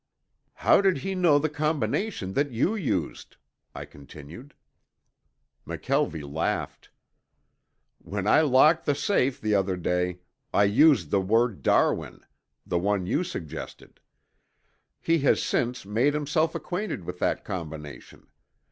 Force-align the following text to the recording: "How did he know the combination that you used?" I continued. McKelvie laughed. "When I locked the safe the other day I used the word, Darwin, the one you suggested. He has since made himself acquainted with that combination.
"How 0.55 0.81
did 0.81 0.97
he 0.97 1.13
know 1.13 1.37
the 1.37 1.47
combination 1.47 2.33
that 2.33 2.49
you 2.49 2.73
used?" 2.73 3.37
I 3.75 3.85
continued. 3.85 4.55
McKelvie 5.67 6.27
laughed. 6.27 6.89
"When 7.99 8.25
I 8.25 8.41
locked 8.41 8.87
the 8.87 8.95
safe 8.95 9.39
the 9.39 9.53
other 9.53 9.77
day 9.77 10.21
I 10.51 10.63
used 10.63 11.11
the 11.11 11.21
word, 11.21 11.61
Darwin, 11.61 12.25
the 12.65 12.79
one 12.79 13.05
you 13.05 13.23
suggested. 13.23 13.99
He 14.99 15.19
has 15.19 15.43
since 15.43 15.85
made 15.85 16.15
himself 16.15 16.55
acquainted 16.55 17.03
with 17.05 17.19
that 17.19 17.45
combination. 17.45 18.25